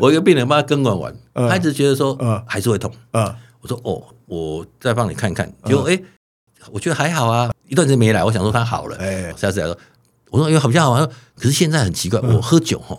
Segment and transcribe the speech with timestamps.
[0.00, 2.92] 我一个病人帮他根管完，他一直觉得说，还是会痛。
[3.12, 5.52] 我说哦，我再帮你看看。
[5.64, 6.00] 结果哎，
[6.70, 7.50] 我觉得还好啊。
[7.68, 8.96] 一段时间没来，我想说他好了。
[8.96, 9.76] 哎，下次来说，
[10.30, 10.96] 我说哎，好像好。
[10.96, 11.06] 像
[11.36, 12.98] 可是现在很奇怪，我喝酒哈，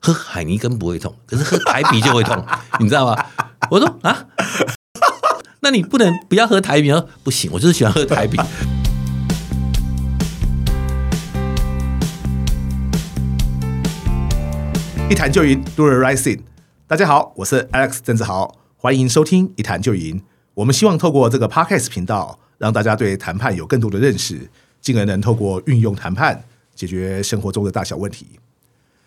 [0.00, 2.44] 喝海尼根不会痛，可是喝台啤就会痛，
[2.80, 3.26] 你知道吗？
[3.70, 4.26] 我说啊，
[5.60, 6.92] 那你不能不要喝台啤？
[7.24, 8.38] 不行，我就是喜欢喝台啤。
[15.10, 16.40] 一谈就赢，Do the right thing。
[16.86, 20.20] 大家好，我是 Alex 郑志豪，欢迎收听一谈就赢。
[20.52, 24.50] 我们希望透过这个 Podcast 频道，让大家对谈判有更多的认识，
[24.82, 26.44] 进而能透过运用谈判
[26.74, 28.26] 解决生活中的大小问题。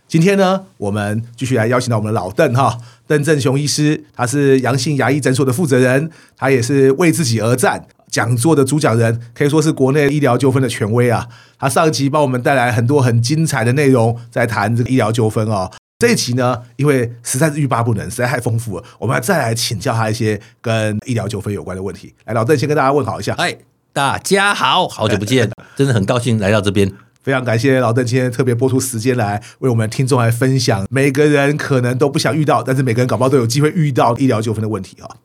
[0.07, 11.27] 今天呢，我们继续来邀请到我们的老邓哈，邓正雄医师，他是阳性牙医诊所的负责人，他也是为自己而战讲座的主讲人，可以说是国内医疗纠纷的权威啊。
[11.59, 15.71] 他上一集帮我们带来很多很精彩的内容，在谈这个医疗纠纷哦。
[16.01, 22.11] 这一期呢，因为实在是欲罢不能，实在太丰富了，我们要再来请教他一些跟医疗纠纷有关的问题。
[22.25, 23.35] 来，老邓先跟大家问好一下。
[23.35, 23.55] 哎，
[23.93, 26.91] 大家好，好久不见，真的很高兴来到这边。
[27.21, 35.17] 非常感谢老邓今天特别播出时间来为我们听众来分享，每个人可能都不想遇到，但是每个人搞不好都有机会遇到医疗纠纷的问题啊。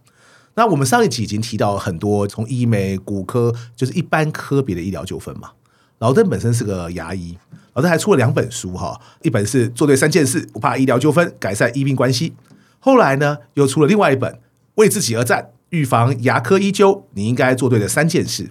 [0.57, 5.53] 那我们上一集已经提到很多从医美、骨科，就是一般科别的医疗纠纷嘛。
[5.99, 7.39] 老邓本身是个牙医。
[7.75, 12.33] 老邓还出了两本书哈，一本是做对三件事，不怕医疗纠纷，改善医病关系。
[12.79, 14.41] 后来呢，又出了另外一本，
[14.77, 18.49] 为自己而战，预防牙科医纠，你应该做对的三件事。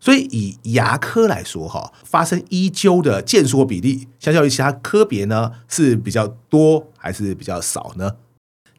[0.00, 8.12] 所以以牙科来说哈，发生医纠的件数比例，相较于其他科别呢，是比较多还是比较少呢？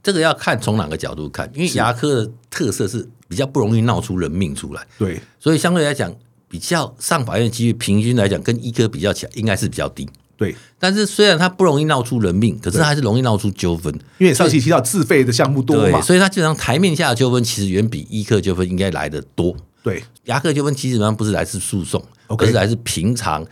[0.02, 6.12] 这个要看从哪个角度看，因为牙科的特色是比较不容易闹出人命出来，对，所以相对来讲。
[6.56, 10.08] 比较上法院的几率，平均来讲，跟医科比较起来，应该是比较低。
[10.38, 13.94] 对，但是虽然它不容易闹出人命，可是它还是容易闹出纠纷。
[14.20, 19.53] 因为上期提到自费的项目多嘛，所以它基本上台面下的纠纷其实远比医科纠纷应该来的多。
[19.84, 23.46] 对，牙科纠纷基本上不是来自诉讼，而是来自平常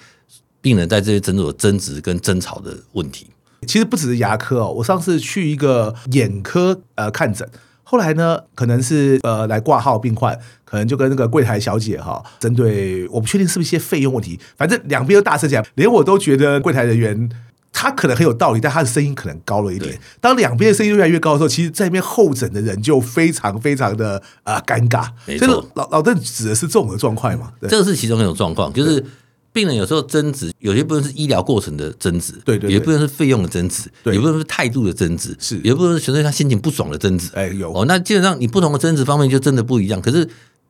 [0.61, 3.27] 病人在这些诊所争执跟争吵的问题。
[3.67, 7.49] 其实不只是牙科哦，我上次去一个眼科呃看诊。
[7.93, 17.29] 后来呢，可能是呃来挂号病患，可能就跟那个柜台小姐哈，针对我不确定是不是一些费用问题，反正两边都大声起来，连我都觉得柜台人员
[17.71, 19.95] 他可能很有道理，但他的声音可能高了一点。
[20.19, 25.07] 当两边的声音越来越高的时候，其实在那边候诊的人就非常非常的啊、呃、尴尬。
[25.27, 27.51] 没错，老老邓指的是这种的状况嘛？
[27.61, 29.05] 这个是其中一种状况，就是。
[29.53, 37.71] 病人有时候争执，有些部分是医疗过程的争执，对，对对，有一部分是费用的争执，对，有一部分是态度的争执，是，有一部分是纯粹他心情不爽的争执，哎，有。
[37.71, 40.01] 哦，那基本上你不同的争执方面就真的不一样。
[40.01, 40.27] 可是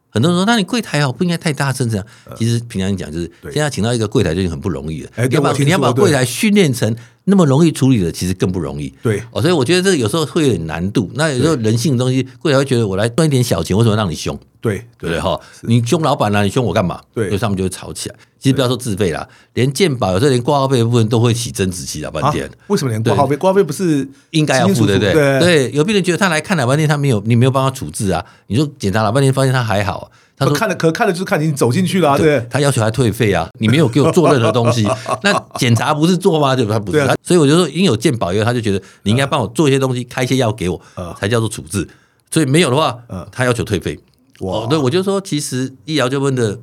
[0.10, 2.06] 很多人说，那你柜台哦不应该太大声这样。
[2.36, 6.96] 其实平常讲就是，现在请到一个柜台就已经很不容易了，你要把你要把柜台训练成
[7.26, 8.94] 那么容易处理的，其实更不容易。
[9.02, 11.10] 对，哦，所以我觉得这个有时候会有点难度。
[11.16, 14.38] 那有时候人性的东西，柜台会觉得我来赚一点小钱，为什么让你凶？
[14.60, 17.02] 对对不对哈，你凶老板了，你凶我干嘛？
[17.14, 18.16] 对，所以他们就会吵起来。
[18.40, 22.50] 其实不要说自费啦，连健保有时候连挂号费的部分都会起争执，起老半天。
[22.68, 23.36] 为什么连挂号费？
[23.38, 25.14] 挂号费不是应该要付对不对？
[25.14, 28.26] 对，有病人觉得他来看老半天，他没有你没有帮他处置啊。
[28.48, 32.46] 你说检查老半天，发现他还好，他说看了可看了就是看你走进去了，对。
[32.50, 34.84] 他要求还退费啊， 你没有给我做任何东西，
[35.24, 36.56] 那检查不是做吗？
[36.56, 36.74] 对吧？
[36.74, 40.82] 他不是，所以我就说，因有鉴宝以后，他就觉得你应该帮我做一些东西，开一些药给我，
[41.20, 41.88] 才叫做处置。
[42.32, 42.98] 所以没有的话，
[43.32, 44.00] 他要求退费。
[44.40, 46.60] 哦，对，我就说，其实医疗纠纷的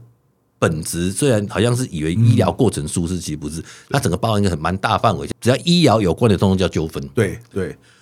[0.58, 7.02] 本质，虽然好像是以为医疗过程舒适，其实不是，它整个包含一个很蛮大范围，只要医疗有关的，通通叫纠纷。
[7.14, 8.00] 对，对我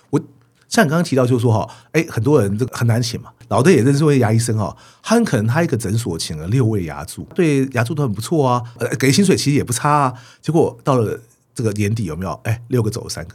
[0.68, 11.18] 像你刚刚提到，就是说哈，哎，很多人这个很难请嘛，老的也认识位牙医生哦，他很可能他一个诊所请了六位牙助，对牙助都很不错啊，呃，给薪水其实也不差啊，结果到了
[11.54, 12.40] 这个年底有没有？
[12.44, 13.34] 哎，六个走了三个。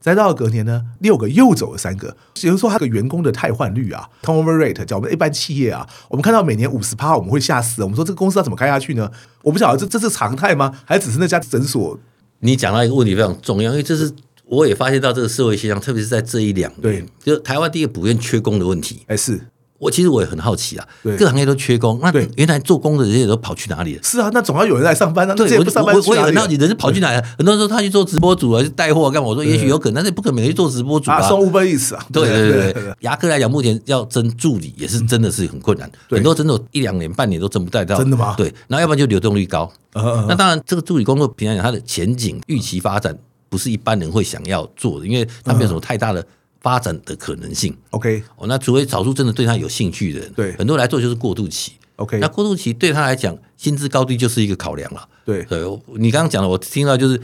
[0.00, 7.82] 再到隔年呢，六个又走了三个，也就是说，他个员工的汰换率啊，turnover rate，叫我们一般企业啊，我们看到每年五十趴，我们会吓死。
[7.82, 9.10] 我们说这个公司要怎么开下去呢？
[9.40, 10.78] 我不晓得这这是常态吗？
[10.84, 11.98] 还只是那家诊所？
[12.40, 14.12] 你讲到一个问题非常重要，因为这是
[14.54, 19.40] 我也发现到这个社会现象，特别是在这一两年，对，就台湾第一个普遍缺工的问题，哎是。
[19.80, 24.02] 我其实我也很好奇啊，各行业都缺工，那原来做工的人也都跑去哪里了？
[24.02, 25.34] 是啊，那总要有人来上班啊。
[25.34, 27.22] 对，我我我也很好奇，人是跑去哪里？
[27.36, 29.28] 很多人说他去做直播主啊，去带货干嘛？
[29.28, 31.20] 我说也许有可能，但是不可能每天去做直播主啊。
[31.28, 32.06] 收 Uber 啊。
[32.10, 37.98] 对对对，牙科来讲，目前要争助理也是真的是很困难，很多真的一两年、半年都争不带到。
[37.98, 38.34] 真的吗？
[38.38, 39.70] 对，然后要不然就流动率高。
[39.92, 43.18] 那当然，这个助理工作平常讲，它的前景、预期发展
[43.48, 46.26] 不是一般人会想要做的，因为它没有什么太大的。
[46.64, 55.60] 发展的可能性，OK，哦，那除非少数真的对他有兴趣的人，对，很多人来做就是过渡期，OK，那过渡期对他来讲，薪资高低就是一个考量了，对，对，
[55.98, 57.20] 你刚刚讲的，我听到就是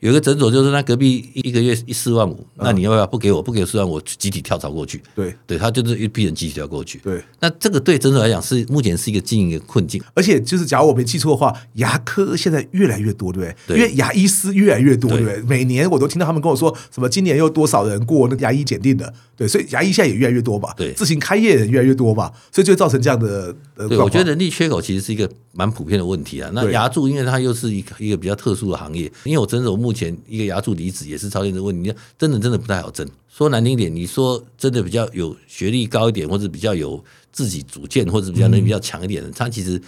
[0.00, 5.02] 有一个诊所就是那隔壁一个月一四万五，那你要不要不给我，不给我四万，我集体跳槽过去。
[5.14, 6.98] 对，对他就是一批人集体跳过去。
[7.00, 10.02] 对，那这个对诊所来讲是目前是一个经营的困境。
[10.14, 13.56] 而且就是假如我没记错的话，牙科现在越来越多，对不对？
[13.66, 15.42] 对，因为牙医师越来越多，对不对？
[15.42, 20.72] 每年我都听到他们跟我说什么，今年又多少人过那个牙医检定的，对，所以牙医现在也越来越多吧？
[20.78, 22.32] 对，自行开业的人越来越多吧？
[22.50, 23.54] 所以就造成这样的。
[23.76, 26.50] 对，我觉得人力缺口其实是一个蛮普遍的问题啊。
[26.54, 30.70] 那牙柱因为它又是一个一个比较特殊的行业，因为我诊所目前一个牙柱。
[30.80, 33.06] 离子也是超现实问题，你真的真的不太好争。
[33.28, 39.78] 说难听点，你说真的比较有学历高一点，或者比较有自己主见，或者比较能力比较强一点的，嗯、他其实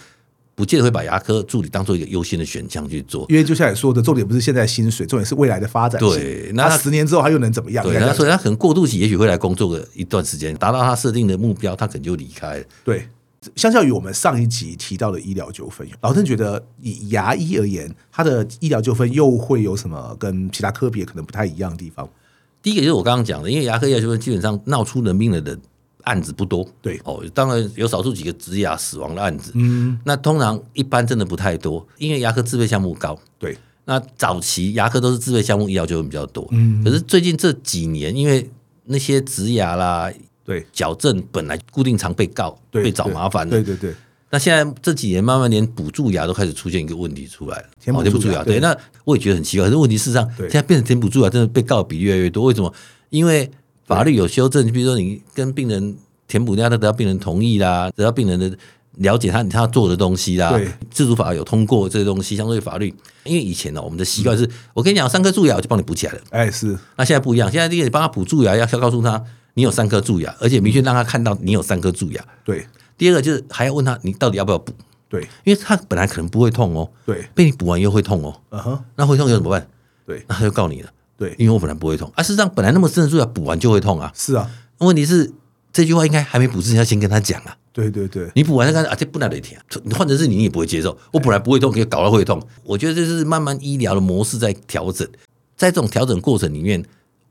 [0.53, 3.25] 不见得会把牙科助理当做一个优先的选项去做。
[3.29, 5.99] 因为就像你说的，重点不是现在薪水，重点是未来的发展。
[5.99, 7.83] 对，那他十年之后他又能怎么样？
[7.83, 12.63] 对，那所以他可能过渡期也许会来工作个一段时间，达到他设定的目标，他可能就离开了。
[12.83, 13.07] 对。
[13.55, 22.07] 相较于我们上一集提到的医疗纠纷，老郑觉得以牙医而言，他的医疗纠纷又会有什么跟其他科别可能不太一样的地方？
[22.61, 25.59] 第一个就是我刚刚讲的，因为牙科医疗纠纷基本上闹出人命的人
[26.03, 26.99] 案子不多，对。
[27.03, 38.49] 哦，当然有少数几个植牙死亡的案子，嗯，那通常一般真的不太多，因为牙科自费项目高，对，那早期牙科都是自费项目医疗纠纷比较多，嗯，可是最近这几年，因为
[38.85, 40.11] 那些植牙啦。
[40.45, 43.61] 对，矫正本来固定常被告，被找麻烦的。
[43.61, 43.95] 对对对。
[44.29, 47.65] 那现在这几年慢慢连补蛀牙都开始出现一个问题出来了。
[47.79, 48.59] 填补蛀牙，对。
[48.59, 48.75] 那
[49.05, 52.45] 我也觉得很奇怪，可是问题事实上，现在变成填补蛀牙真的被告的比例越来越多。
[52.45, 52.73] 为什么？
[53.11, 53.49] 因为
[53.85, 55.95] 法律有修正，比如说你跟病人
[56.27, 58.51] 填补牙，他得到病人同意啦，得到病人的
[58.95, 60.49] 了解他他要做的东西啦。
[60.49, 60.67] 对。
[60.89, 62.91] 自主法有通过这些东西，相对法律，
[63.25, 66.21] 因为以前呢，我们的习惯是我跟你讲三颗蛀牙，我就帮你补起来了。
[66.31, 66.75] 哎，是。
[66.97, 69.23] 那现在不一样，现在第一个你帮他补蛀牙，要要告诉他。
[69.55, 72.25] 你有三颗蛀牙，而且明确让他看到你有三颗蛀牙。
[72.43, 72.67] 对，
[72.97, 74.73] 第二个就是还要问他，你到底要不要补？
[75.07, 76.89] 对，因为他本来可能不会痛哦。
[77.05, 78.41] 对，被你补完又会痛哦。
[78.49, 79.67] 嗯哼，那会痛又怎么办？
[80.07, 80.89] 对，那他就告你了。
[81.15, 84.11] 对，因为我本来不会痛啊，事实上本来那么深的蛀牙补完就会痛啊。
[84.15, 85.31] 是啊，问题是
[85.71, 87.55] 这句话应该还没补之前要先跟他讲啊。
[87.71, 89.55] 对对对，你补完再看啊，这不能得听。
[89.83, 90.97] 你换成是你，你也不会接受。
[91.11, 92.41] 我本来不会痛，可以搞到会痛。
[92.63, 95.07] 我觉得这是慢慢医疗的模式在调整，
[95.55, 96.83] 在这种调整过程里面。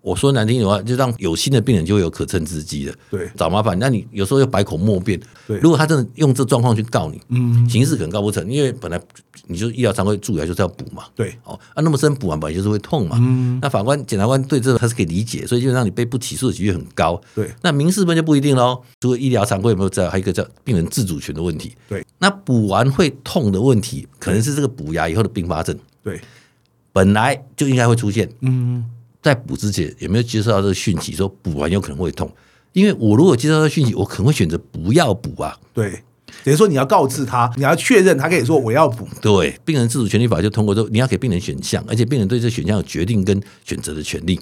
[0.03, 2.95] 我说难听的话，就让有心的病人就会有可乘之机了。
[3.09, 5.19] 对，找麻烦，那你有时候又百口莫辩。
[5.47, 9.01] 对，如果他真的用这状况去告你，嗯，刑事可能告不成，因为本来
[9.47, 11.05] 你就医疗常规蛀牙就是要补嘛。
[11.15, 13.17] 对，哦，啊，那么深补完本来就是会痛嘛。
[13.21, 17.21] 嗯，那法官、检察官对这个他是可以理解，所以基本上你被不起诉的几率很高。
[17.37, 18.83] 对，那民事部就不一定喽。
[19.01, 21.77] 除了医疗常规有没有在，还有一个叫病人自主权的问题。
[21.89, 25.79] 对，那补完会痛的问题，可能是这个补牙以后的并发症。
[26.03, 26.21] 对，
[26.93, 28.29] 本来就应该会出现。
[28.41, 28.85] 嗯。
[29.23, 31.15] 在补之前有没有接受到这个讯息？
[31.15, 32.31] 说补完有可能会痛，
[32.73, 35.57] 因为我如果接受到讯息，我可能会选择不要补啊。
[35.73, 36.03] 对，
[36.45, 39.07] 等于说你要告知他，你要确认他可以说我要补。
[39.21, 44.41] 对，病人自主权利法就通过之后，你要给病人选项，而且病人对这选项有决定跟选择的权利。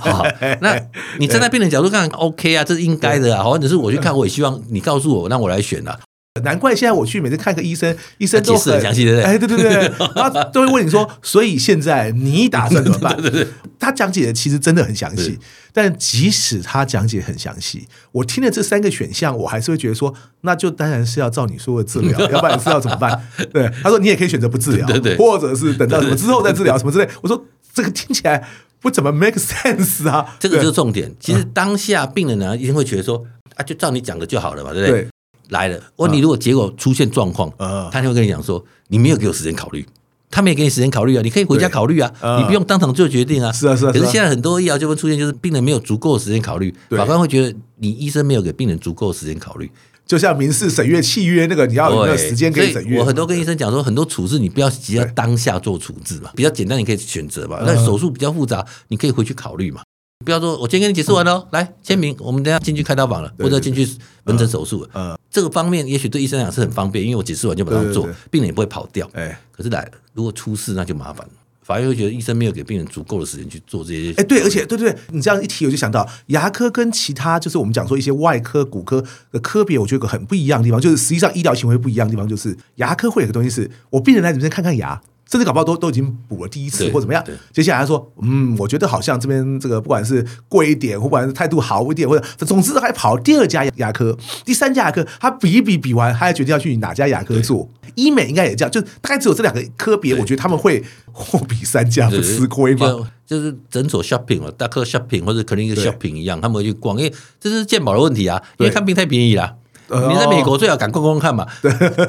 [0.00, 0.22] 好，
[0.60, 0.78] 那
[1.18, 3.44] 你站在 病人角度看，OK 啊，这是应该的啊。
[3.44, 5.98] 或者是我去看，我也希望你告诉我，让我来选啊。
[6.40, 9.24] 难怪现在我去每次看个医生，医生都很详细，对不对？
[9.24, 9.72] 哎，对对对，
[10.14, 13.16] 然后都会问你说，所以现在你打算怎么办？
[13.20, 15.38] 对对对，他讲解的其实真的很详细，
[15.72, 20.12] 但即使他讲解很详细，我听了这三个选项，我还是会觉得说，
[20.42, 23.20] 那就当然是要照你说的治疗， 要不然是要怎么办？
[23.52, 27.08] 对，他说你也可以选择不治疗，对对，或者是等到什么之后再治疗什么之类。
[27.22, 28.46] 我说这个听起来
[28.80, 31.14] 不怎么 make sense 啊，这个就是重点。
[31.20, 33.24] 其实当下病人呢一定会觉得说，
[33.56, 35.08] 啊，就照你讲的就好了嘛，对不对？
[35.48, 39.86] 来了，问你如果结果出现状况，嗯、他就会跟你讲说，你没有给我时间考虑，
[40.30, 43.50] 他没有给你时间考虑啊，你可以回家考虑啊，嗯、你不用当场做决定啊。
[43.50, 43.92] 是啊是啊。
[43.92, 49.70] 可是现在很多医疗纠纷出现，就是病人没有足够的时间考虑，法官会觉得你医生没有给病人足够的时间考虑。
[50.06, 52.98] 就像民事审阅契约那个，你要有没有时间可以审阅？
[52.98, 57.58] 我很多跟医生讲说，很多处置你不要急着当下做处置嘛，比较简单你可以选择嘛。
[57.66, 59.82] 那手术比较复杂，你可以回去考虑嘛。
[60.24, 63.86] 不要说，我今天跟你解释完了，来签名，我们等下进去开刀房了，或者进去
[64.24, 64.88] 门诊手术
[65.30, 69.08] 这个方面也许对医生来讲是很方便，因为我解释完就马上做，病人也不会跑掉。
[69.12, 71.32] 哎，可是来，如果出事那就麻烦了，
[71.62, 74.12] 法院会觉得医生没有给病人足够的时间去做这些。
[74.16, 85.00] 哎，对，而且对对对，你这样一提，我就想到牙科跟其他就是我们讲说一些外科、骨科的科别，我觉得有个很不一样的地方，就是实际上医疗行为不一样的地方，就是牙科会有个东西是，我病人来你这边看看牙。
[85.30, 97.68] 甚至搞不好都都已经补了第一次或怎么样，接下来他说，嗯，我觉得好像这边这个不管是贵一点，或不管是态度好一点，或者总之还跑第二家牙科、第三家牙科，他比一比比完，他还决定要去哪家牙科做。
[97.94, 100.82] 医美应该也这样，就大概只有这两个科别，我觉得他们会
[101.12, 102.86] 货比三家，不吃亏吗？
[103.26, 109.56] 就是诊所 shopping 了，大客 shopping 或者可能一个 shopping 一样，他们会去逛，因为这是健保的问题啊，因为看病太便宜了。
[109.90, 111.46] 你在美国最好赶快看嘛。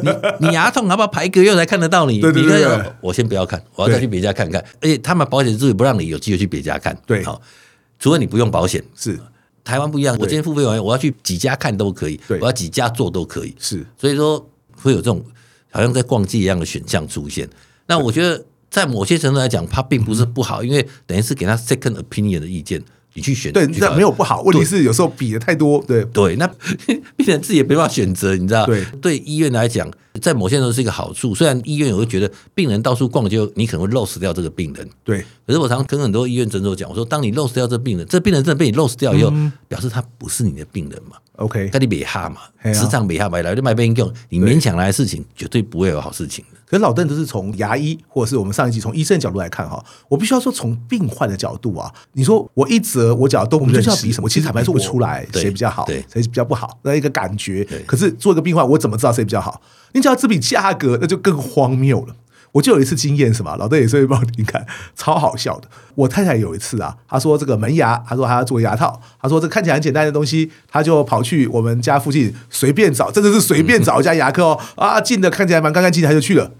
[0.03, 2.19] 你你牙痛，好不好排一个月才看得到你？
[2.19, 4.63] 对对对，我先不要看，我要再去别家看看。
[4.81, 6.98] 而且他们保险之后也不让你有机会去别家看。
[7.05, 7.41] 对，好，
[7.98, 8.83] 除非你不用保险。
[8.95, 9.17] 是，
[9.63, 13.55] 台湾不一样，我今天付费完，我要去几家看都可以，我要几家做都可以。
[13.59, 14.45] 是，所以说
[14.81, 15.24] 会有这种
[15.71, 17.48] 好像在逛街一样的选项出现。
[17.88, 22.83] 那我觉得在某些程度来讲，它并不是不好，因为等于是给他 second opinion 的意见。
[23.13, 24.42] 你去选，对，那没有不好。
[24.44, 26.48] 问题是有时候比的太多，对对，那
[27.16, 28.66] 病人自己也没办法选择，你知道？
[28.66, 29.89] 对，对医院来讲，
[30.22, 31.34] 在某些时候是一个好处。
[31.34, 34.88] 虽然医院也会觉得病人到处逛就，你可能会 lose 掉这个病人。
[35.04, 39.34] 对，可是我常常跟很多医院诊所讲，我说，当你 lose 掉这个病人，这病人真的被你 lose 掉以后，
[39.68, 42.42] 表示他不是你的病人嘛？OK，那你别哈嘛，
[42.74, 46.46] 时常别哈买来就卖病用，你勉强来的事情绝对不会有好事情。
[46.66, 54.27] 可是老邓都是从牙医，或者是我们上一集从医生的角度来看哈，我必须要说从病患的角度啊，你说我一则我讲都我们就是要比什么？
[54.27, 57.65] 其实坦白说不出来谁比较好，谁比较不好，那一个感觉。
[57.86, 59.62] 可是做一个病患，我怎么知道谁比较好？
[59.94, 62.15] 你只要这笔价格，那就更荒谬了。
[62.51, 64.65] 我就有一次经验，什么老邓也是会帮你看，
[64.96, 65.68] 超好笑的。
[65.94, 76.51] 我太太有一次啊，她说这个门牙，她说她要做牙套，她说这看起来很简单的东西，她就跑去我们家附近随便找，真的是随便找一家牙科哦，啊，近的看起来蛮干干净净，她就去了。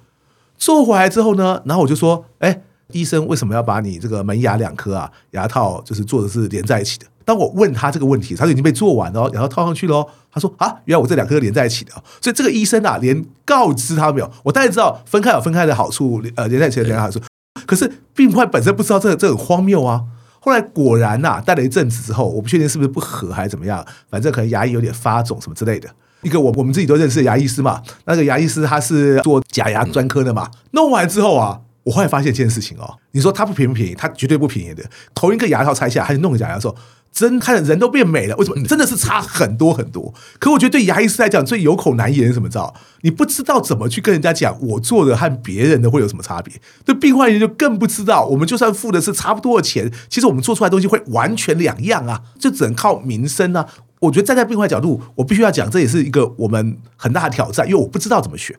[0.60, 7.05] 做回来之后呢，然后我就说，哎，医生为什么要把你这个门牙两颗啊牙套就是做的是连在一起的？
[7.24, 10.03] 当我问他这个问题，他就已经被做完了，然后套上去了。
[10.31, 14.31] 他说啊，原来我这两颗连在一起的，所以这个医生啊，连告知他没有。
[14.43, 17.19] 我大概知道分开有分开的好处，呃，连在一起的连好处。
[17.67, 20.03] 可是病患本身不知道这，这很荒谬啊。
[20.39, 25.88] 后来果然呐、啊，戴了一阵子之后，我不确定是不是不合还是怎么样，反正可能牙龈有点发肿什么之类的。
[26.24, 31.60] 一个我我们自己都认识的牙医师嘛，那个牙医师他是做假牙专科的嘛，弄完之后啊。
[31.89, 33.96] 我后来发现一件事情哦，你说他不便不便宜？
[33.96, 34.84] 他绝对不便宜的。
[35.15, 36.75] 同一个牙套拆下来，还是弄个假牙的时候，
[37.12, 38.36] 真看的人都变美了。
[38.36, 38.63] 为什么？
[38.67, 40.13] 真的是差很多很多。
[40.38, 42.48] 可我觉得对牙医师来讲，最有口难言是什么？
[42.48, 42.75] 知道？
[43.01, 46.53] 你不知道怎么去跟人家讲，我做的和别人的会有什么差别？
[46.86, 48.24] 对病患人就更不知道。
[48.27, 52.22] 我们就算付的是差不多的钱，其实我们做出来的东西会完全两样啊！
[52.38, 53.65] 就只能靠名声啊。
[54.01, 58.55] 我觉得站在病患角度，我必须要讲，这也是一个我们很大的挑战，因为我不知道怎么选。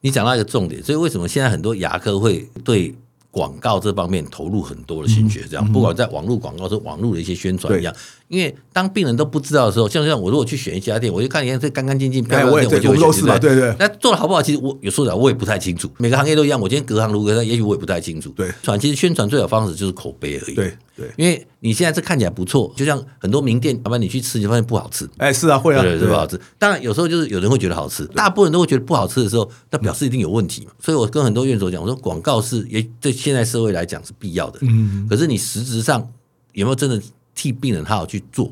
[0.00, 0.08] 对。
[0.08, 2.94] 你讲到一个重点，所以为什么现在很多牙科会对
[3.30, 5.44] 广告这方面投入很多的心血？
[5.48, 7.94] 这样，不管在网络广告，是网络的一些宣传一样。
[8.28, 13.24] 因为当病人都不知道的时候，像像我如果去选一家店，我就看人家这干干净净、漂亮的店，我就会选。
[13.40, 13.76] 对对对。
[13.78, 14.42] 那做的好不好？
[14.42, 15.90] 其实我有说的，我也不太清楚。
[15.98, 18.30] 每个行业都一样，我今天隔行如隔山，也许我也不太清楚。
[18.30, 18.50] 对。
[18.62, 20.54] 传其实宣传最好方式就是口碑而已。
[20.54, 21.10] 对对。
[21.16, 25.08] 因为你现在这看起来不错，就像很多名店，老板你去吃，你发现不好吃。
[25.16, 26.38] 哎，是啊，会啊，对，是不好吃。
[26.58, 30.72] 当然有时候就是有人会觉得好吃，大部分人都会觉得不好吃的时候，那表示一定有问题嘛。
[30.80, 34.58] 所以我跟很多院所讲，我说广告是也对现在社会来讲是必要的。
[34.62, 35.06] 嗯。
[35.08, 36.12] 可是你实质上
[36.52, 37.00] 有没有真的
[37.34, 38.50] 替病人好好去做？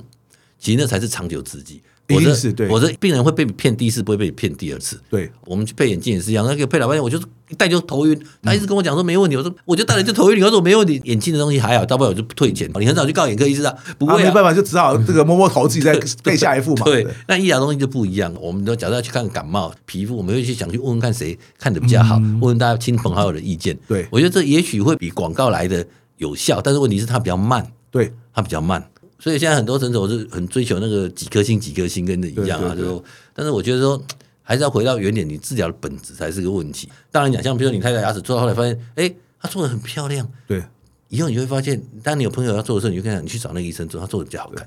[0.59, 1.83] 其实那才是长久之计。
[2.09, 5.01] 我是对，我的病人会被骗第一次，不会被骗第二次。
[5.11, 6.47] 对，我们去配眼镜也是一样。
[6.47, 8.17] 那个配老半天，我就是一戴就头晕。
[8.43, 10.37] 他一直跟我讲说没问题，我说我就戴了就头晕。
[10.37, 12.71] 你告诉我没问题，眼镜的东西还好，大不了我就退钱。
[12.79, 16.85] 你很少去告眼科医生啊，不会，没办法，就只好这个摸摸头，自己再 配下一副嘛。
[16.85, 18.33] 对，那医疗东西就不一样。
[18.41, 23.77] 我们都假设要去看感冒、皮肤，我们会去想去问问看谁看的比较好，问问大家亲朋好友的意见。
[23.89, 25.85] 对，我觉得这也许会比广告来的
[26.19, 27.67] 有效，但是问题是它比较慢。
[27.91, 28.85] 对，它比较慢。
[29.19, 34.01] 所以现在很多诊所是很追求那个几颗星几颗星跟的一样啊，就说，但是我觉得说
[34.43, 36.89] 还是要回到原点，你治疗的本质才是个问题。
[37.11, 40.63] 当然讲，像比如说你太太牙齿做到后来发现，哎，她做的很漂亮，对，
[41.09, 44.67] 以后你就会发现，当你有朋友要做的时候，你就跟他讲，你去找那个医生做，他做的比较好看。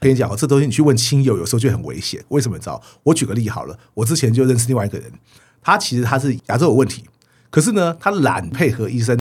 [0.00, 2.22] 跟你讲，这东西你去问亲友，有时候就很危险。
[2.28, 2.56] 为什么？
[2.56, 2.80] 你知道？
[3.02, 5.10] 我举个例好了，我之前就认识另外一个人，
[5.62, 7.04] 他其实他是牙周有问题，
[7.50, 9.16] 可是呢，他懒配合医生。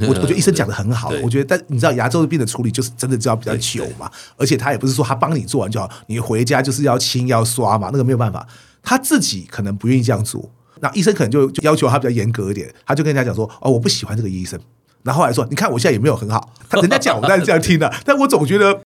[0.00, 8.46] 我我觉得医生讲的很好，我觉得，但你知道牙周病的处理就是真的就要比较久嘛，而且他也不是说他帮你做完就好，你回家就是要清要刷嘛，那个没有办法，
[8.82, 10.50] 他自己可能不愿意这样做，
[10.80, 14.60] 那医生可能就就要求他比较严格一点，他就跟人家讲说，哦，我不喜欢这个医生，
[15.02, 18.82] 然后后来说，你看我现在也没有很好，他人家讲我当然这样听的， 但我总觉得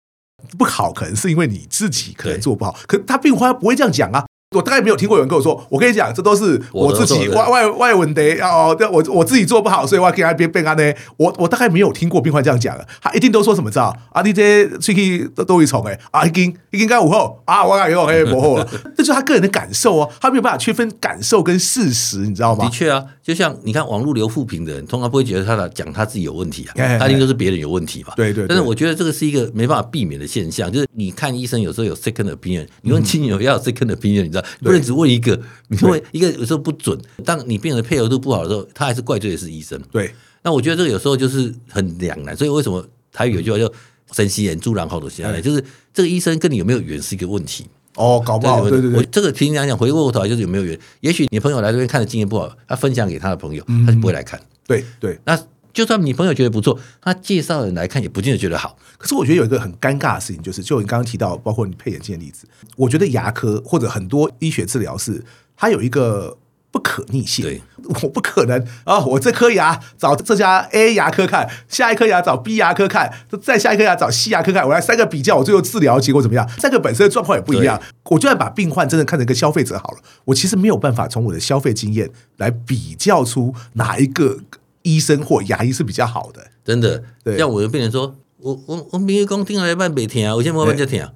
[0.58, 4.26] 不好，可能是因为你自己可能做不好，可他病患不会这样讲啊。
[4.56, 10.92] 我大概没有听过有人跟我说，我跟你讲，这都是我自己外外外文的哦，我我自己做不好，所以我给他变变啊呢。
[11.18, 13.96] 我我大概没有听过病患这样讲的，他一定都说什么知道？
[14.12, 22.64] 啊，你这出去都都会虫哎，啊，已经已经该午后啊，我感觉我可以不后了， 这就是他个人的感受哦，他没有办法区分感受跟事实，你知道吗？
[22.64, 28.12] 的确啊，就像你看网络留负评的人，通常不会觉得他的讲他自己有问题啊，他一定都是别人有问题嘛。
[28.16, 28.46] 对对。
[28.48, 35.18] 但是我觉得这个是一个没办法避免的现象，就是你看医生有时候有 second opinion，你问亲友要有 second opinion，你知道，不能只问一。
[35.18, 39.80] 个，你会一个有时候不准，当你病人的配合度不好的时候，他还是怪罪的是医生。
[39.90, 42.36] 对，那我觉得这个有时候就是很两难。
[42.36, 43.72] 所以为什么台语有句话叫
[44.12, 47.66] “神仙缘，猪狼好多仙”，就是这个医生跟你有没有缘是一个问题。
[47.96, 50.78] 哦，搞不好，对对对，对，我这个听你讲讲，回过头来就是有没有缘？
[51.00, 54.38] 也许你朋友来这边看的经验不好，他分享给他的朋友，他就不会来看。
[54.38, 55.36] 嗯、对对，那
[55.76, 58.78] 就算你朋友觉得不错，他介绍人来看也不见得觉得好。
[58.96, 65.22] 可是我觉得有一个很尴尬的事情，就是就你刚刚提到，包括你配眼镜的例子，我觉得牙科或者很多医学治疗是
[65.54, 66.38] 它有一个。
[66.72, 67.62] 不可逆性，对，
[68.02, 68.98] 我不可能啊！
[69.06, 73.10] 我这颗牙找这家 A 牙科看，下一颗牙找 B 牙科看，
[73.42, 76.46] 再下一颗牙找 C 牙科看，我来三个比较，我最后治疗结果怎么样？
[76.58, 77.80] 三个本身的状况也不一样。
[78.10, 84.40] 我就算把病患真的看成一个消费者好了，我其实没有办法从我的消费经验来比较出哪一个
[84.86, 86.50] 医生或牙医是比较好的。
[86.64, 88.16] 真的，对，像我的病人说。
[88.38, 91.10] 我我我朋友讲听了一半没听啊，我现在慢慢在听啊。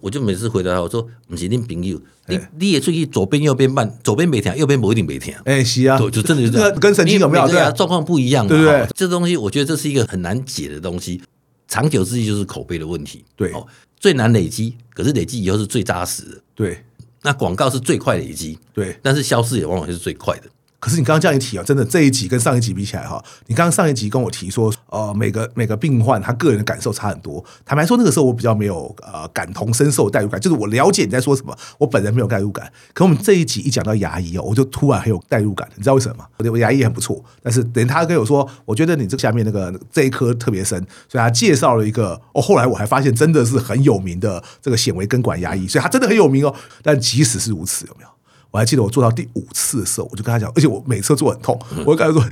[0.00, 5.32] 我就每次回答他，我说不是你朋友，你你也注意左边右边慢，左边没听，右边不一定没听。
[5.44, 7.48] 哎，是啊，就真的是这样，跟神经有没有？
[7.48, 8.48] 对啊，状况不一样嘛。
[8.48, 8.86] 对不对？
[8.92, 11.22] 这东西我觉得这是一个很难解的东西，
[11.68, 13.24] 长久之计就是口碑的问题。
[13.36, 13.50] 对，
[13.98, 16.40] 最难累积，可是累积以后是最扎实的。
[16.54, 16.84] 对，
[17.22, 18.58] 那广告是最快累积。
[18.74, 20.42] 对，但是消失也往往是最快的。
[20.84, 27.42] 可是你刚刚这样一提啊，真的这一集跟上一集比起来哈，你刚刚上一集跟我提说，呃，每个每个病患他个人的感受差很多。
[27.64, 32.70] 坦白说，那个时候我比较没有呃感同身受代入感，就是我了解你在说什么，我本人没有代入感。
[32.92, 36.26] 可我们这一集一讲到牙医哦，我就突然很有代入感，你知道为什么吗？
[36.36, 46.54] 我我牙医很不错，但是等他跟我说，我觉得你这下面那个这一颗特别深，所以他介绍了一个哦，后来我还发现真的是很有名的这个显微根管牙医，所以他真的很有名哦。
[46.82, 48.08] 但即使是如此，有没有？
[48.54, 52.24] 我还记得我做到第五次的时候，我就跟他讲，而且我每次都做很痛，我就跟他说：“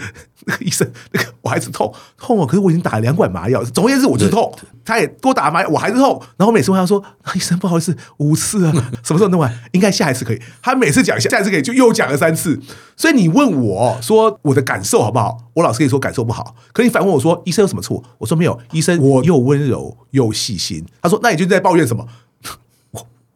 [0.47, 4.55] 那个医生，那个我还是痛痛哦。”可是我已经打了两管麻药，总而言之我就痛。
[4.85, 6.23] 他也给我打麻药，我还是痛。
[6.37, 7.02] 然后每次问他说
[7.35, 9.52] ：“医生不好意思，五次啊， 什么时候弄完？
[9.73, 12.61] 应该下一次可以。”他每次讲下，下一次可以，就又讲了三次。
[12.97, 15.37] 所以你问我说我的感受好不好？
[15.55, 16.55] 我老实跟你说感受不好。
[16.73, 18.00] 可你反问我说医生有什么错？
[18.19, 20.87] 我说没有，医生我又温柔又细心。
[21.02, 22.07] 他说：“那你就在抱怨什么？”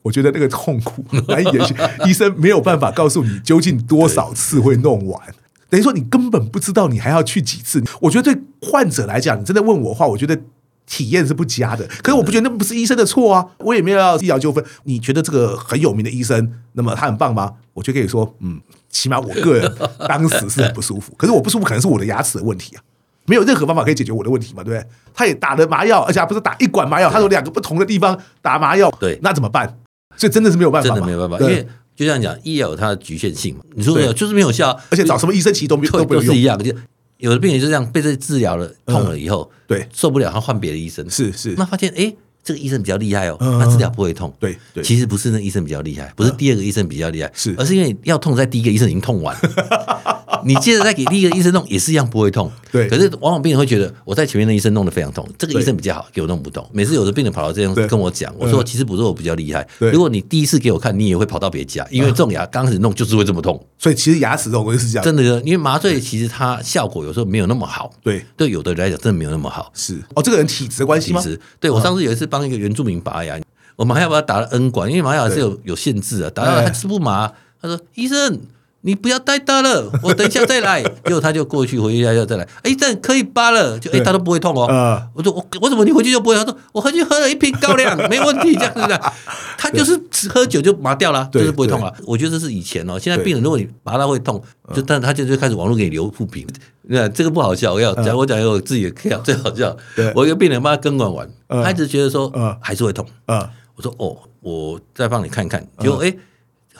[0.07, 5.21] 我觉得那个痛苦 难以言喻，医生没有办法告诉你究竟多少次会弄完，
[5.69, 7.83] 等于说你根本不知道你还要去几次。
[8.01, 10.39] 我觉得对患者来讲，你真的问我的话，我觉得
[10.87, 11.85] 体验是不佳的。
[12.03, 14.65] 可是我不觉得那不是医生的错啊，我也没有要医疗纠纷。
[14.85, 17.55] 你觉得这个很有名的医生，那么他很棒吗？
[17.75, 19.71] 我就可以说，嗯，起码我个人
[20.09, 21.13] 当时是很不舒服。
[21.17, 22.81] 可是我不舒服可能是我的牙齿的问题啊，
[23.27, 24.89] 没有任何方法可以解决我的问题嘛，对不对？
[25.13, 29.79] 他也打了麻药，而且还不是打一管麻药，他有两个不同的地方打麻药，对，那怎么办？
[30.17, 31.63] 所以真的是没有办法，真的没有办法，因为
[31.95, 33.63] 就这样讲，医疗有它的局限性嘛。
[33.75, 36.63] 你说没有，就是没有效，而且找什么医生其实都没有，都是一样。
[36.63, 36.73] 就
[37.19, 41.09] 有的病人就这样被这治疗了，痛了以后，对，受不了，他换别的医生。
[41.09, 42.15] 是是，那发现哎，
[42.45, 44.35] 这个医生比较厉害哦，他治疗不会痛。
[44.39, 50.16] 对对，其实不是那医生比较厉害，不是第二个医生比较厉害，是，而是因为要痛，在第一个医生已经痛完了。
[50.45, 52.51] 你接着再给另一个医生弄，也是一样不会痛。
[52.71, 56.69] 对，可是往往病人会觉得，我在前面的医生弄得非常痛，这个医生比较好，给我弄不痛。
[56.73, 59.67] 每次有的病人跑到这样跟我讲，我说其实不是我比较厉害。
[59.79, 63.65] 如果你第一次给我看，你也会跑到别家，因为这种牙刚开始弄就是会这么痛。
[63.79, 67.91] 所以其实牙齿这种东西是这样，真的，因为麻醉其实它效果有时候没有那么好。
[68.03, 69.71] 对，对，有的人来讲真的没有那么好。
[69.75, 71.21] 是哦，这个人体质的关系吗？
[71.21, 71.41] 体质。
[71.61, 73.39] 对，我上次有一次帮一个原住民拔牙，
[73.77, 78.41] 我们还要把他打了 N 管，因为麻药是有有限制啊，打到他吃不麻，他说医生。
[78.87, 80.81] 你不要带他了， 我等一下再来。
[80.81, 82.49] 结果他就过去回去，要再来。
[82.63, 85.03] 哎，这可以拔了，就哎，他都不会痛哦。
[85.13, 86.37] 我说我我怎么你回去就不会？
[86.37, 89.13] 他说我回去喝了一瓶高粱， 没问题，这样子的。
[89.59, 90.01] 他就是
[90.33, 91.93] 喝酒就麻掉了，就是不会痛了。
[92.07, 94.41] 我觉得这是以前哦，现在病人如果你拔他会痛，
[94.73, 96.47] 就但他就就开始网络给你留负评。
[96.89, 98.89] 那这个不好笑，我要讲我讲一个我自己
[99.25, 99.77] 最好笑。
[100.15, 103.05] 我一个病人帮他根管完，他一直觉得说还是会痛。
[103.27, 105.67] 我说哦，我再帮你看看。
[105.81, 106.15] 结果哎，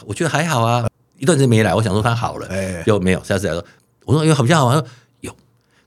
[0.07, 0.87] 我觉得还好啊。
[1.19, 2.49] 一段时间没来，我想说他好了，
[2.87, 3.23] 又没有。
[3.25, 3.65] 下次来说，
[4.05, 4.83] 我说有好像好像
[5.21, 5.33] 有，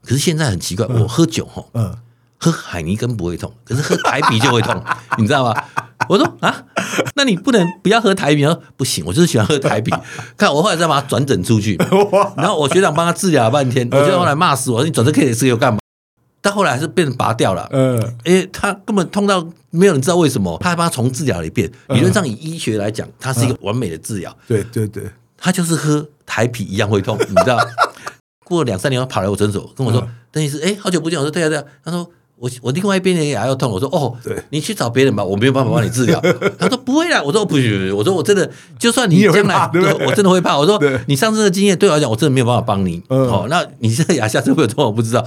[0.03, 1.63] 可是现在很奇怪，我喝酒哈，
[2.37, 4.83] 喝海尼根不会痛，可是喝台啤就会痛，
[5.17, 5.53] 你知道吗？
[6.07, 6.63] 我说啊，
[7.15, 9.93] 那你不能不要喝台啤，说不行，我就是喜欢喝台啤。
[10.37, 11.75] 看我后来再把他转诊出去，
[12.37, 15.79] 然后我学长帮他治疗了半天，我学长后来骂死我，你转这 K 是又干嘛？
[16.41, 21.71] 但后来还是被人拔掉了，嗯，因为他根本痛到没有人知道为什么，他还帮他重治疗了一遍。
[21.89, 25.03] 理论上以医学来讲，它是一个完美的治疗，对对对。
[25.37, 27.57] 他就是喝台啤一样会痛，你知道？
[28.43, 36.19] 过了两三年，他跑来我诊所跟我说：“邓医师，哎，好久不见。”我说：“对啊，对啊。”他说：“我我另外一边的牙要痛。”我说：“哦，对，你去找别人吧，我没有办法帮你治疗。”
[36.59, 39.69] 他说：“不会啦。”我说：“不行，我说我真的，就算你将来，
[40.07, 40.57] 我真的会怕。
[40.57, 43.01] 我说你上次的经验对我来讲，我真的没有办法帮你。
[43.07, 45.25] 哦，那你这个牙下次会有痛，我不知道。”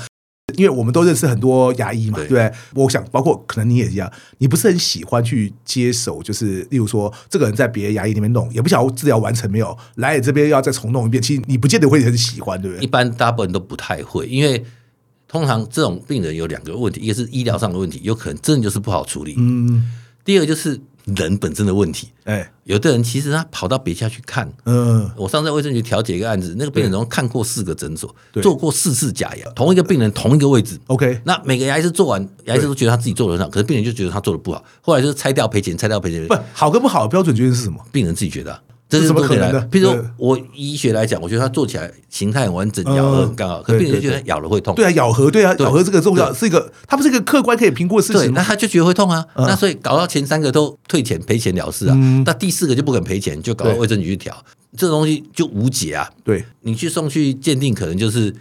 [0.56, 12.82] 因为我们都认识很多牙医嘛，对，对，我想包括可能你也一样，你不是很喜欢去接手，就是例如说，这个人在别的牙医那边弄，也不晓得治疗完成没有，来你这边要再重弄一遍，其实你不见得会很喜欢，对不对？
[12.82, 14.62] 一般大部分人都不太会，因为
[15.28, 19.36] 通常这种病人有两个问题，一个是医疗上的问题，有可能真的就是不好处理。
[19.38, 19.90] 嗯，
[20.24, 22.08] 第二个就是人本身的问题。
[22.24, 24.50] 哎，有的人其实他跑到别家去看。
[24.64, 30.78] 嗯，我上次在卫生局调解一个案子，那个病人总共看过四个诊所，做过四次假牙，同一个病人同一个位置。
[30.86, 34.64] OK，那每个牙医师做完，牙医师都觉得他自己做得很好，可是病人就觉得他做的不好。
[34.80, 36.26] 后来就是拆掉赔钱，拆掉赔钱。
[36.28, 37.78] 不好跟不好的标准究竟是什么？
[37.90, 38.60] 病人自己觉得。
[38.92, 39.60] 这是怎么可能的？
[39.70, 43.62] 比如说，我医学来讲，我觉得它做起来形态很完整，咬合很刚好。
[43.62, 44.74] 可病人觉得咬了会痛。
[44.74, 48.34] 对啊，咬合对啊，咬合这个重要，是一个，它不是一个客观可以评估的事情。
[48.34, 51.94] 那他就觉得会痛啊，那所以搞到前三个都退钱赔钱了事啊，
[52.26, 54.44] 那第四个就不肯赔钱，就搞到卫生局去调，
[54.76, 56.10] 这个东西就无解啊。
[56.22, 58.34] 对，你去送去鉴定，可能就是，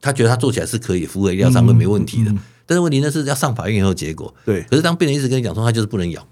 [0.00, 2.32] 他觉得他做起来是可以，符合医疗上会没问题的。
[2.64, 4.34] 但是问题那是要上法院以后结果。
[4.46, 6.26] 对，可是当病人一直跟你讲说他就是不能咬。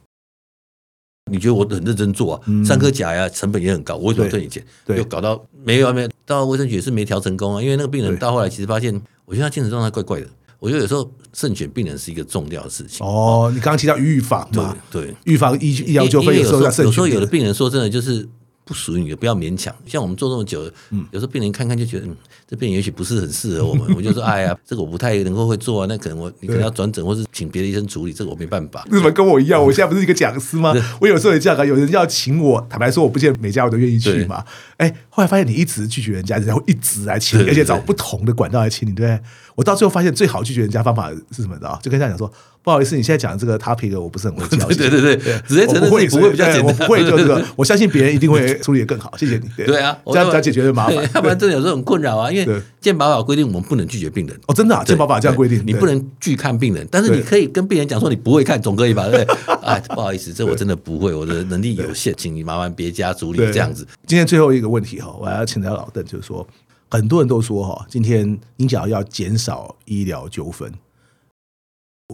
[1.30, 2.40] 你觉得我很认真做啊？
[2.64, 4.64] 三颗假牙成本也很高，我为什么退你钱？
[4.86, 7.60] 又搞到没有没有，到卫生局也是没调成功啊。
[7.62, 10.26] 因为那个病人到后来其实发现，我觉得他精神状态怪怪的。
[10.60, 13.04] 我觉得有时候慎选病人是一个重要的事情。
[13.04, 14.76] 哦，你刚刚提到预防嘛？
[14.90, 18.28] 对，预防医医疗纠纷有时候有时候有的病人说真的就是。
[18.66, 19.72] 不属于你的，不要勉强。
[19.87, 20.64] 像我们做这么久，
[21.12, 22.16] 有时候病人看看就觉得，嗯，
[22.48, 28.85] 这病人也许不是很适合我们， 我就说，哎呀，这个我不太能够会做啊，那可能我你可能要转诊，或是请别的医生处理，这个我没办法。
[28.90, 29.64] 为什么跟我一样？
[29.64, 30.74] 我现在不是一个讲师吗？
[31.00, 34.44] 我有时候也这样啊，有人要请我，坦白说，我不见得每家我都愿意去嘛。
[34.79, 39.29] 哎，后来发现你一直拒绝人家，人家会一直来请你，而且找不同的管道来请你，对不对？
[39.55, 41.79] 我到最后发现，最好拒绝人家方法是什么的啊？
[41.81, 42.29] 就跟人家讲说。
[42.66, 44.66] 不好意思，你现在讲的这个 topic 我不是很会教。
[44.74, 46.64] 对对对，直接承认自己不会比较简单。
[46.64, 49.16] 我不会就这个，我相信别人一定会处理的更好。
[49.16, 49.48] 谢谢你。
[49.64, 50.96] 对啊，这样才解决的麻烦。
[51.14, 54.37] 要不然真的有时候很困扰啊，因为健保法规定我们不能拒绝病人。
[54.48, 59.09] 哦，真的啊，健保法这样规定，你不能拒看病人，但是你可以跟病人讲说你不会看，总可以吧？
[59.09, 59.55] 对不对？
[59.62, 63.87] 哎，不好意思，这我真的不会，我的能力有限，请你麻烦别家处理这样子。
[64.09, 66.44] 今天最后一个问题哈，我还要请教老邓，就是说，
[66.90, 70.68] 很多人都说哈，今天你讲要减少医疗纠纷。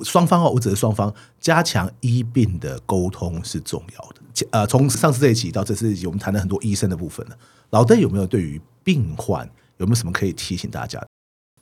[0.05, 4.47] 双方哦，我指的双方加强医病的沟通是重要的。
[4.51, 7.37] 呃，从上次这一集到这次这一集，我们谈了很多医生的部分了。
[7.71, 11.07] 老邓有没有对于病患有没有什么可以提醒大家的？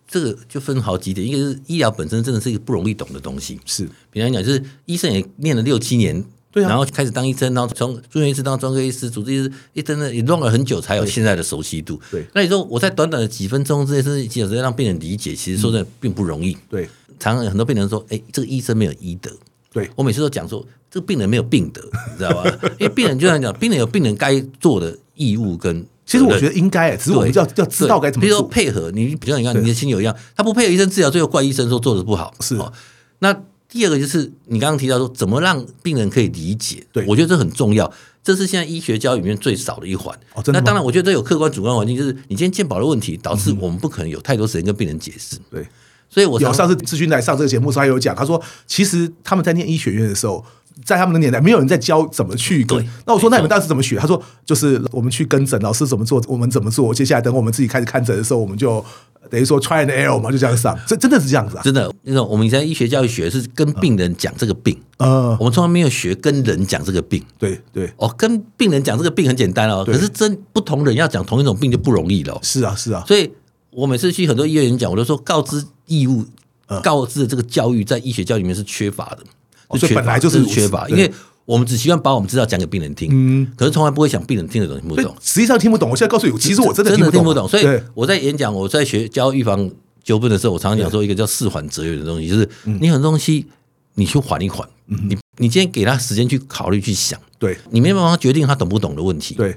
[0.07, 3.61] 这个就分好几点，一个是医疗本身真的是一个不容易懂的东西。
[3.65, 12.01] 是，比方讲，就是医生也念了六七年，对啊，然后开始当医生，然后从住院医师当专科医师、主治医师，一真的也弄了很久才有现在的熟悉度。
[12.11, 16.57] 对，那你说我在短短的几分钟之内，甚至几小时让病人理解，其实说真的并不容易。
[16.69, 16.89] 对。
[17.19, 19.31] 常常有很多病人说：“哎，这个医生没有医德。”
[19.71, 22.51] 对，我每次都讲说，这个病人没有病德， 你知道吧？
[22.79, 28.29] 因为病人就像讲，病人有病人该做的义务跟，其实我觉得应该，只是我们要要知道该怎么做。
[28.29, 32.33] 比如说配合你，比如你看你的亲友一样，他不配合医生治疗，最后怪医生说做的不好。
[32.41, 32.73] 是哦。
[33.19, 33.39] 那
[33.71, 36.85] 第二个就是你刚刚提到说，怎么让病人可以理解？
[36.93, 37.91] 对，我觉得这很重要。
[38.23, 40.15] 这是现在医学教育里面最少的一环。
[40.35, 45.39] 哦，那当然，我觉得这有客观主观环境，就是你今天健保的问题，导致我们不可能有太多时间跟病人解释。
[45.51, 45.67] 对。
[46.13, 50.45] 所以，我有上次志勋来上这个节目的时候，他有讲，他说，其实他们在念医学院的时候，
[50.85, 52.85] 在他们的年代，没有人在教怎么去跟。
[53.07, 53.97] 那我说，那你们当时怎么学？
[53.97, 56.93] 他说，就是我们去跟诊，老师怎么做，我们怎么做。
[56.95, 58.85] 接下来等我们自己开始看诊的时候，我们就
[59.29, 60.77] 等于说 try and error 嘛，就这样上。
[60.87, 61.63] 这真的是这样子啊？
[61.63, 67.23] 真的，那种我们以前医学教育学是跟病人讲这个病，嗯，我们从来没有学跟人讲这个病。
[67.39, 72.39] 对对，哦，跟病人讲这个病很简单哦，可是真不同人要讲同一种病就不容易了。
[72.43, 73.05] 是啊，是啊。
[73.07, 73.31] 所以
[73.71, 76.25] 我每次去很多医院演讲，我都说告知义务。
[76.85, 79.19] 告知的这个教育在医学教育里面是缺乏的，
[79.79, 81.11] 所以本来就是缺乏，因为
[81.45, 85.15] 我们只希望把我们知道讲给病人听，嗯，可是从来不会想病人听得懂听不懂。
[85.21, 87.49] 实际上听不懂，我现在告诉你，其实我真的真的听不懂。
[87.49, 89.71] 所以我在演讲，我在学教预防
[90.05, 93.47] 纠纷的时候，我常常讲说一个叫四缓则圆的东西，就是你很多东西
[93.95, 97.57] 你去缓一缓，你你今天给他时间去考虑去想，对。
[97.71, 99.57] 你没办法决定他懂不懂的问题，对。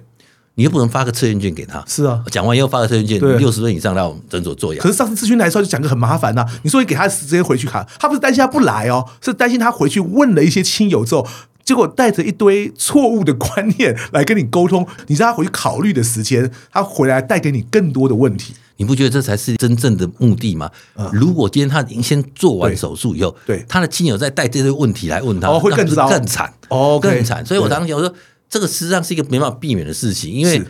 [0.56, 4.82] 你又不能发个测验卷给他，是啊，讲完以后发个测验卷，六十分以上来我们诊所做牙。
[4.82, 11.28] 可是上次咨询来的时候就讲个很麻烦呐、啊，你说你给他时间回去看，他不是担心他不来哦，是担心他回去问了一些亲友之后，
[11.66, 20.70] 结果带着一堆错误的观念来跟你沟通，你让他回去考虑的时间，他回来带给你更多的问题，你不觉得这才是真正的目的吗？
[20.96, 26.08] 嗯、如果今天他已经先做完手术以后，对，对他的亲友再带这些问题来问他，哦，会更糟。
[26.08, 27.44] 更惨，哦，更惨。
[27.46, 28.14] 所以我常常讲我说，
[28.54, 30.64] 这个实际上是一个没办法避免的事情，因为。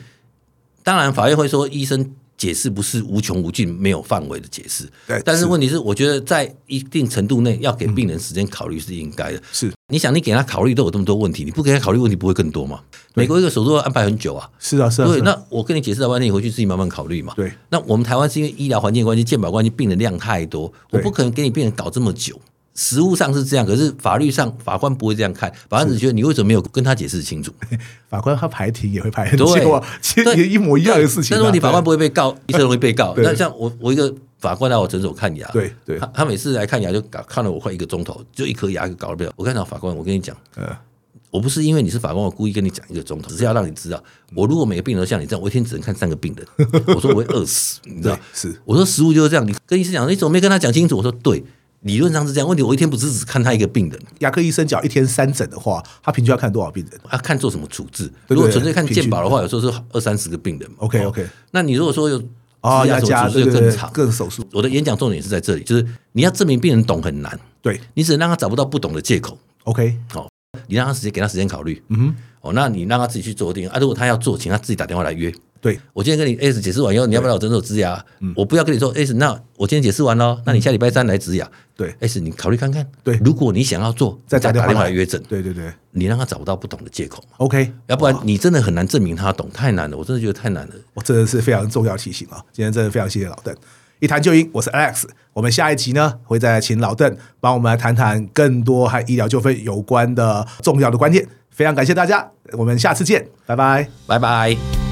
[0.85, 4.83] 当然，法院会说医生解释不是无穷无尽、没有范围的解释。
[5.07, 9.41] 对，但是问题是，我觉得在一定程度内要给病人时间考虑是应该的。
[9.53, 12.81] 是，你想，你给他考虑都有这么多问题，你不给他考虑问题不会更多吗？
[13.13, 14.49] 美国一个手术要安排很久啊。
[14.59, 15.07] 是啊，是啊。
[15.07, 17.33] 对，那我跟你解释了半天，你回去自己慢慢考虑嘛。
[17.37, 17.49] 对。
[17.69, 22.37] 那我们台湾是因为医疗环境关系、健保关系，病人量太多，我不可能给你病人搞这么久。
[22.75, 27.53] 实物上是这样，可是法律上法官不会这样看，法官只觉得你为什么没有跟他解释清楚？
[28.09, 31.27] 法官他排庭也会排很久啊， 其实也一模一样的事情。
[31.31, 33.13] 但是问题法官不会被告，医生容易被告。
[33.17, 39.31] 那像我我一个法官来我诊所看牙，对对，他他每次来看牙就搞看了我快一个钟头，就一颗牙就搞了不了。
[39.35, 40.35] 我看到，法官，我跟你讲，
[41.29, 44.03] 我不是因为你是法官，我故意跟你讲一个钟头，只是要让你知道，
[44.35, 48.17] 我如果每个病人都像你这样，我一天只能看三个病人，我说我会饿死，你知道？
[48.33, 50.97] 是，我说实物就是这样，你跟医生讲，你怎么没跟他讲清楚？
[50.97, 51.43] 我说对，
[51.83, 52.47] 理论上是这样。
[52.47, 56.99] 问题我一天不是只看他一个病人，牙科医生只要一天三诊的话，他平均要看多少病人？
[57.09, 58.11] 他看做什么处置？
[58.27, 60.69] 如果纯粹看健保的话，有时候是二三十个病人。
[60.77, 62.21] OK OK，那你如果说有
[62.61, 64.45] 啊，要加就更长，更手术。
[64.53, 69.37] 我的演讲重点是在这里，就是你要证明病人懂很难，对你只能让他找不到不懂的借口。
[69.63, 70.27] OK，好。
[70.67, 71.81] 你让他时间，给他时间考虑。
[71.89, 73.79] 嗯哼，哦，那你让他自己去做定啊。
[73.79, 75.33] 如果他要做，请他自己打电话来约。
[75.63, 78.03] 对，我今天跟你 S 解释完以后，你要不要我诊所植牙？
[78.19, 81.49] 嗯，我不要跟你说 S，那我今天解释完了，那你下礼拜三来植牙。
[81.73, 82.85] 对，S，你考虑看看。
[83.01, 85.23] 对，如果你想要做，再打电话来约诊。
[85.29, 87.23] 对对对，你让他找不到不懂的借口。
[87.37, 90.73] OK，要不然你真的很难证明他懂，太难了，我真的觉得太难了。
[90.93, 92.43] 我真的是非常重要提醒啊！
[92.51, 93.55] 今天真的非常谢谢老邓。
[93.99, 95.05] 一谈就赢，我是 Alex。
[95.31, 101.25] 我们下一集呢，会再请老邓帮我们来谈谈更多和医疗纠纷有关的重要的观念。
[101.49, 104.82] 非常感谢大家，我们下次见，拜拜，拜拜。